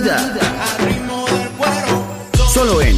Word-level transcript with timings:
vida. 0.00 0.16
Solo 2.52 2.80
en 2.82 2.96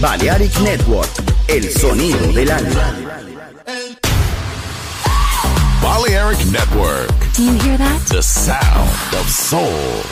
Balearic 0.00 0.58
Network, 0.60 1.10
el 1.48 1.70
sonido 1.70 2.32
del 2.32 2.50
alma. 2.50 2.94
Balearic 5.82 6.44
Network, 6.46 7.10
Do 7.36 7.42
you 7.42 7.52
hear 7.58 7.78
that? 7.78 8.00
the 8.08 8.22
sound 8.22 9.14
of 9.18 9.28
soul. 9.28 10.02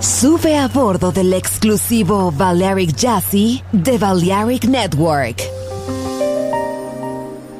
Sube 0.00 0.56
a 0.58 0.68
bordo 0.68 1.12
del 1.12 1.32
exclusivo 1.32 2.30
Balearic 2.32 2.94
Jazzy 2.94 3.62
de 3.72 3.98
Balearic 3.98 4.64
Network. 4.64 5.42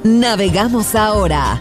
Navegamos 0.02 0.94
ahora. 0.94 1.60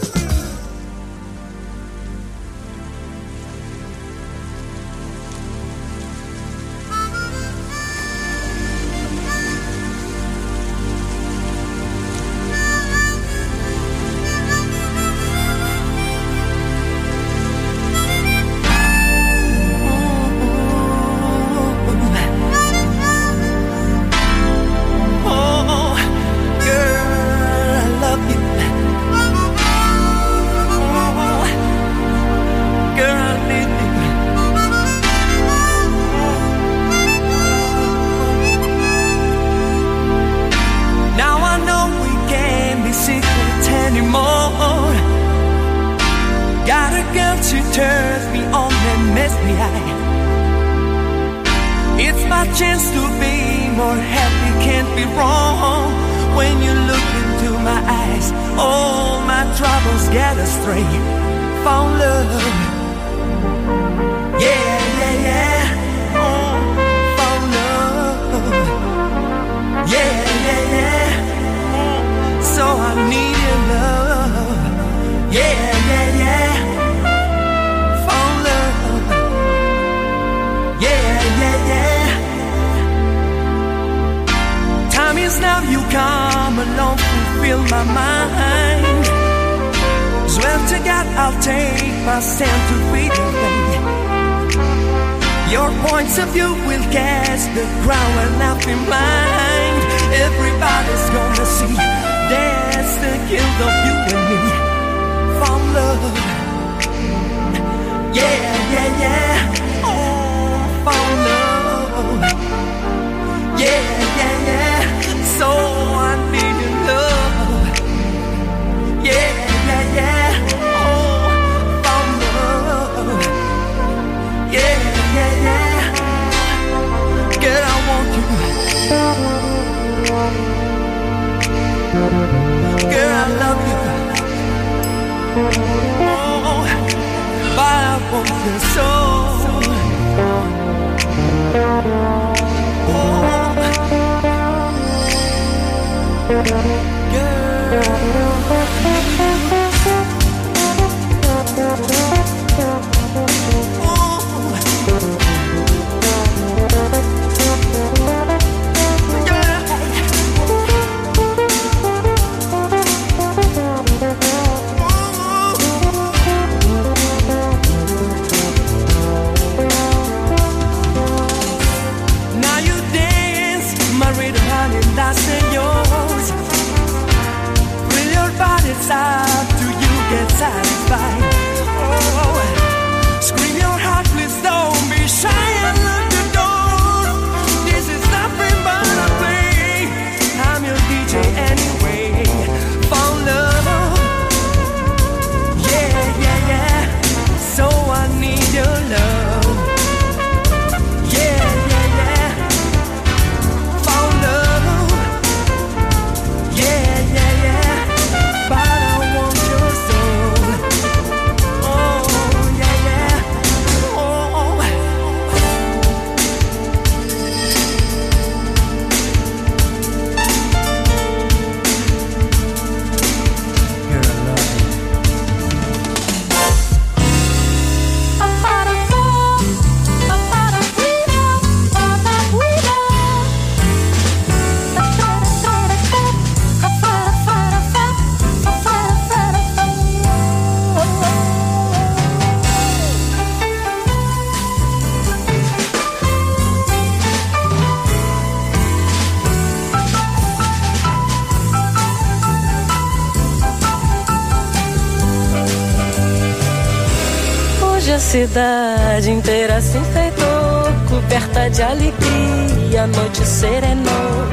Cidade 258.31 259.11
inteira 259.11 259.59
se 259.59 259.77
enfeitou, 259.77 260.63
coberta 260.89 261.49
de 261.49 261.61
alegria, 261.61 262.83
a 262.83 262.87
noite 262.87 263.25
serenou. 263.25 264.25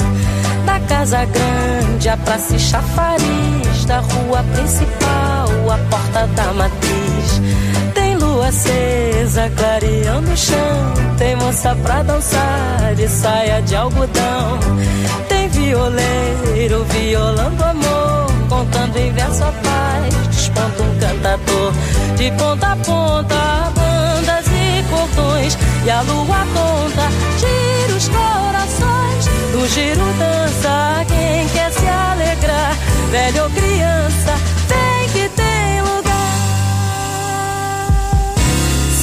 Da 0.65 0.79
casa 0.81 1.25
grande, 1.25 2.09
a 2.09 2.17
praça 2.17 2.55
e 2.55 2.61
chafariz, 2.61 3.85
da 3.87 3.99
rua 3.99 4.45
principal, 4.55 5.49
a 5.73 5.79
porta 5.91 6.27
da 6.29 6.53
matriz. 6.53 7.43
Tem 7.93 8.17
lua 8.17 8.47
acesa, 8.47 9.51
clareando 9.57 10.31
o 10.31 10.37
chão, 10.37 10.95
tem 11.19 11.35
moça 11.35 11.77
pra 11.83 12.03
dançar 12.05 12.95
de 12.95 13.09
saia 13.09 13.61
de 13.63 13.75
algodão. 13.75 14.61
Tem 15.29 15.49
violeiro 15.49 16.85
violando 16.85 17.65
amor, 17.65 18.27
contando 18.49 18.97
em 18.97 19.11
verso 19.13 19.43
a 19.43 19.51
paz, 19.51 20.15
desponta 20.31 20.83
um 20.85 20.99
cantador. 21.01 21.73
De 22.17 22.31
ponta 22.33 22.73
a 22.73 22.77
ponta, 22.77 23.78
e 25.89 25.91
a 25.91 26.03
lua 26.03 26.47
conta, 26.53 27.09
gira 27.39 27.97
os 27.97 28.09
corações. 28.09 29.25
Do 29.53 29.67
giro 29.69 30.05
dança 30.19 31.05
quem 31.09 31.49
quer 31.49 31.73
se 31.73 31.87
alegrar, 31.87 32.75
velho 33.11 33.45
ou 33.45 33.51
criança, 33.51 34.35
tem 34.69 35.09
que 35.13 35.29
tem 35.31 35.81
lugar. 35.81 36.13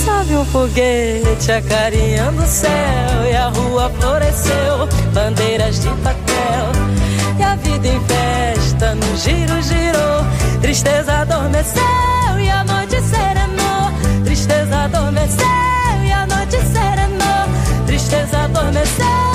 Sobe 0.06 0.36
um 0.36 0.45
foguete 0.45 1.51
acarinhando 1.51 2.43
o 2.43 2.47
céu 2.47 3.25
e 3.32 3.36
a 3.36 3.47
rua 3.47 3.91
floresceu, 3.99 4.88
bandeiras 5.12 5.80
de 5.80 5.89
papel. 5.89 6.71
E 7.39 7.43
a 7.43 7.56
vida 7.56 7.88
em 7.88 7.99
festa 8.06 8.93
no 8.93 9.17
giro 9.17 9.60
girou, 9.63 10.23
tristeza 10.62 11.13
adormeceu 11.21 11.82
e 12.39 12.49
a 12.49 12.63
noite 12.63 13.01
serenou. 13.01 14.23
Tristeza 14.23 14.84
adormeceu 14.84 15.64
Tristeza 18.05 18.43
adormeceu 18.43 19.34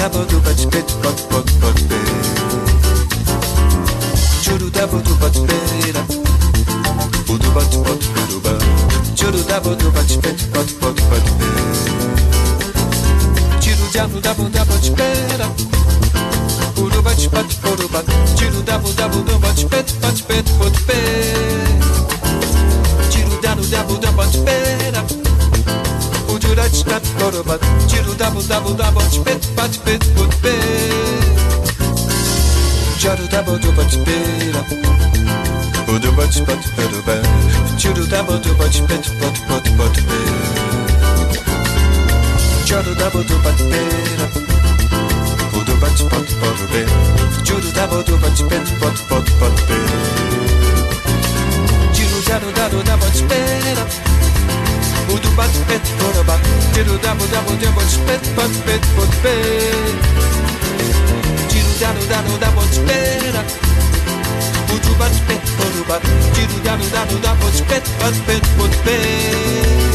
da 0.00 0.08
bodu 0.08 0.40
bat 0.44 0.58
spit 0.58 0.88
bat 1.02 1.18
bat 1.30 1.48
bat 1.62 1.78
be 1.88 1.98
Chudu 4.42 4.70
da 4.76 4.86
bodu 4.92 5.14
bat 5.20 5.34
spira 5.34 6.02
Bodu 7.28 7.50
bat 7.56 7.72
bat 7.84 8.00
bodu 8.14 8.38
ba 8.44 8.54
Chudu 9.18 9.40
da 9.48 9.60
bodu 9.64 9.92
bat 9.94 10.08
spit 10.14 10.38
bat 10.54 10.68
bat 10.80 10.98
bat 11.10 11.26
be 11.38 11.48
Chudu 13.60 13.86
da 13.94 14.34
bodu 14.34 14.64
bat 14.70 14.84
spira 14.84 15.09
bit 29.90 30.04
put 30.14 30.32
bit 30.42 31.32
dabo 33.32 33.58
du 33.58 33.70
bot 33.72 33.92
pira 34.06 34.62
Budu 35.86 36.10
bot 36.16 36.34
pot 36.46 36.62
peru 36.76 37.00
be 37.06 37.16
dabo 38.12 38.34
du 38.44 38.50
bot 38.58 38.74
pit 38.88 39.04
pot 39.20 39.36
pot 39.48 39.66
pot 39.78 39.96
pit 40.08 40.28
Churu 42.66 42.92
dabo 43.00 43.20
du 43.28 43.36
bot 43.44 43.58
pira 43.70 44.26
be 46.72 46.82
dabo 47.78 47.98
du 48.06 48.14
bot 48.22 48.38
pit 48.50 48.66
pot 48.80 48.96
pot 49.08 49.26
pot 49.40 49.56
pit 49.66 49.86
Churu 51.96 52.50
dabo 52.58 52.78
pira 52.86 53.04
pit 55.68 55.84
Tiro, 56.80 56.96
dabo, 56.96 57.26
dabo, 57.26 57.52
dabo, 57.60 57.80
spit 57.82 58.22
but 58.34 58.48
spit 58.48 58.80
but 58.96 59.12
spit. 59.12 60.00
Diddle 61.52 61.76
dabble 61.78 62.06
dabo, 62.08 62.38
dabble 62.40 62.68
spit. 62.72 63.36
Budu 64.66 64.92
but 64.96 65.12
spit 65.12 65.42
budu 65.58 65.84
but. 65.86 66.02
Diddle 66.32 66.60
dabo, 66.64 66.88
dabble 66.88 67.20
dabble 67.20 67.52
spit 67.52 67.84
but 68.00 68.14
spit 68.14 68.44
but 68.56 68.72
spit. 68.72 69.90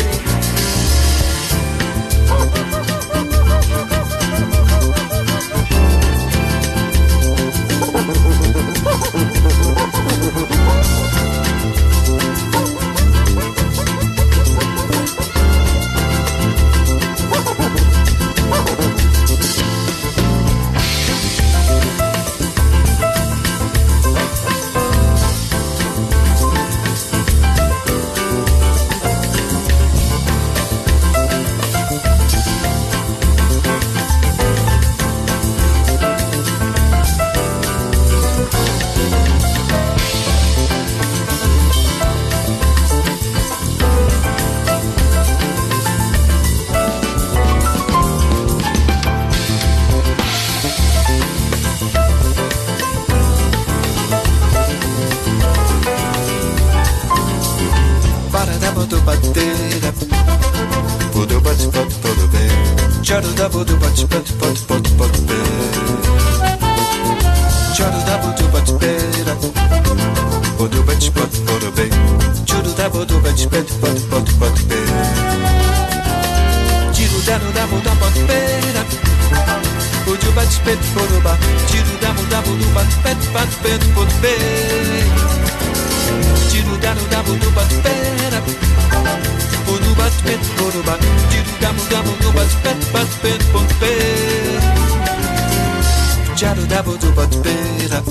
dabo 96.75 96.97
do 96.97 97.09
bot 97.13 97.31
pera 97.41 98.01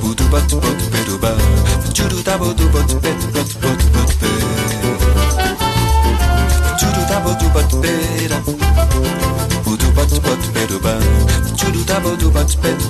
Budu 0.00 0.24
bot 0.30 0.48
bot 0.62 0.80
peru 0.92 1.18
ba 1.18 1.36
Juru 1.92 2.22
dabo 2.24 2.54
do 2.54 2.64
bot 2.72 2.88
pet 3.02 3.20
bot 3.34 3.50
bot 3.60 3.82
bot 3.92 4.10
pera 4.20 4.92
Juru 6.80 7.02
dabo 7.10 7.36
do 7.40 7.48
bot 7.52 7.70
pera 7.82 8.38
Budu 9.64 9.88
bot 9.92 10.12
bot 10.24 10.42
peru 10.54 10.78
ba 10.80 10.96
Juru 11.54 11.84
dabo 11.84 12.16
do 12.16 12.30
bot 12.30 12.56
pet 12.62 12.81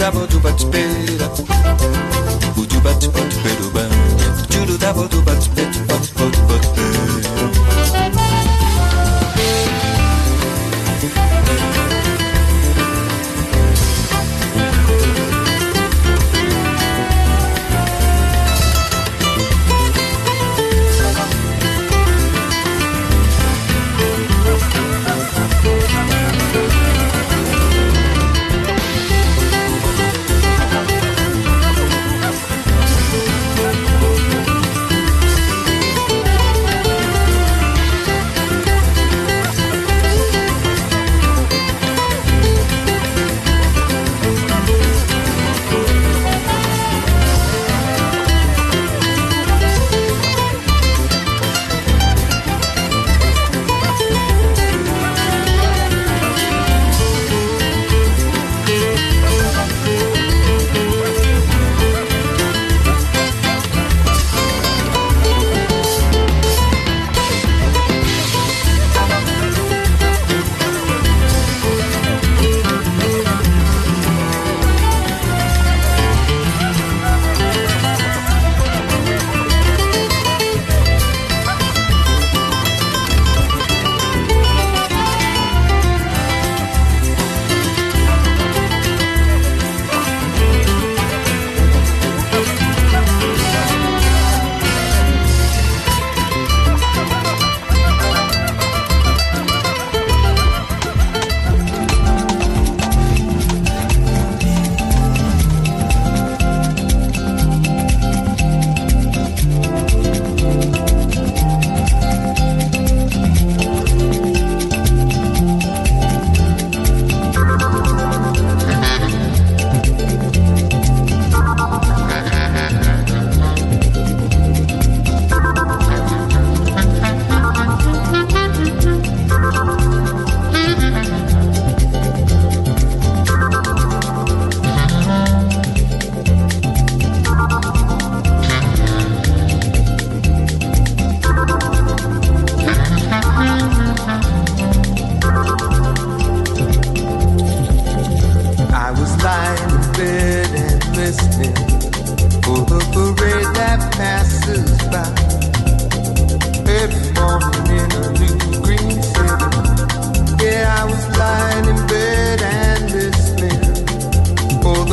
double 0.00 0.26
do 0.28 0.40
but 0.40 0.58
spin 0.58 1.09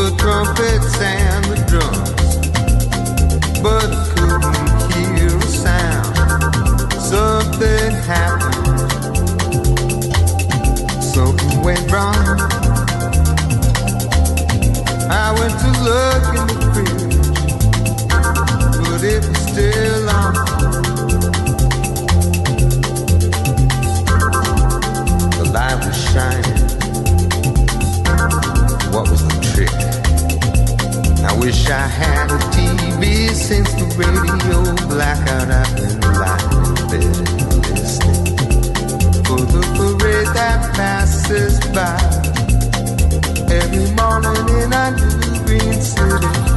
the 0.09 0.15
trumpets 0.15 1.01
and 1.01 1.43
the 1.45 1.57
drums. 1.67 2.11
But 3.61 3.89
couldn't 4.15 4.55
hear 4.93 5.35
a 5.35 5.39
sound. 5.41 6.15
Something 6.93 7.91
happened. 8.07 8.91
Something 11.03 11.61
went 11.61 11.91
wrong. 11.91 12.39
I 15.11 15.27
went 15.39 15.55
to 15.63 15.69
look 15.89 16.23
in 16.39 16.45
the 16.51 16.57
fridge, 16.73 17.17
but 18.79 19.01
it 19.03 19.21
was 19.27 19.39
still 19.51 20.06
wish 31.47 31.69
I 31.69 31.87
had 31.87 32.29
a 32.29 32.39
TV 32.55 33.29
since 33.29 33.71
the 33.75 33.85
radio 33.95 34.59
blackout. 34.89 35.49
I've 35.49 35.75
been 35.77 36.01
lying 36.19 36.91
in 36.91 37.25
and 37.41 37.69
listening 37.71 38.35
for 39.23 39.39
the 39.53 39.63
parade 39.77 40.27
that 40.35 40.75
passes 40.75 41.57
by 41.77 41.95
every 43.59 43.87
morning 43.95 44.43
in 44.59 44.73
a 44.73 44.91
new 44.91 45.45
green 45.45 45.81
city. 45.81 46.56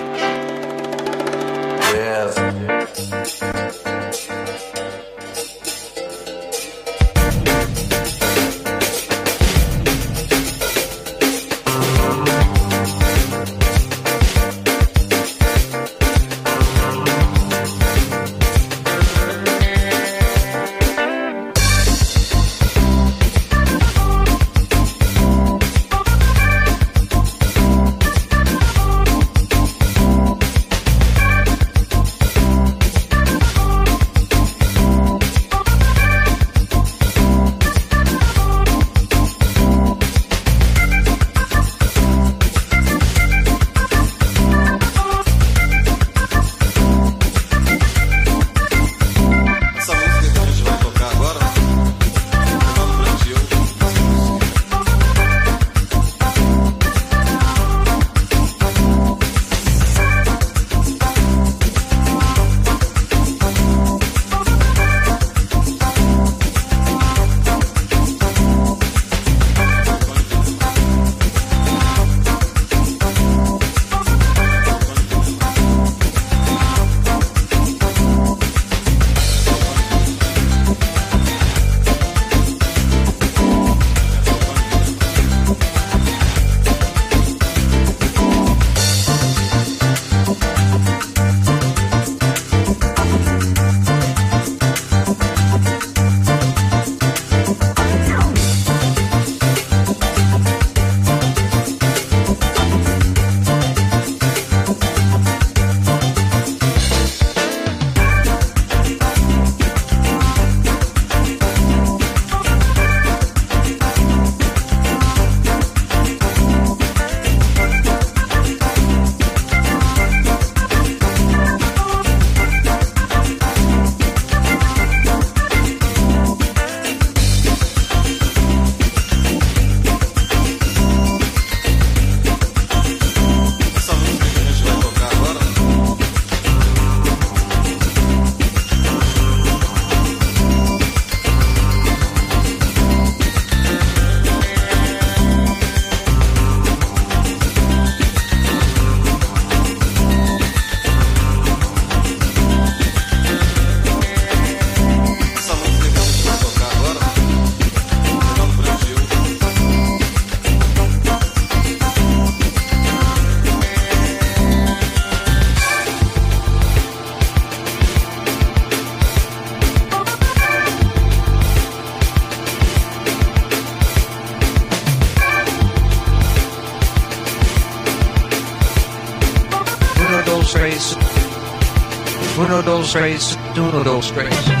doodle 182.61 182.83
strays, 182.83 183.35
doodle 183.55 184.01
strays. 184.03 184.60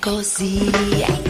così. 0.00 1.29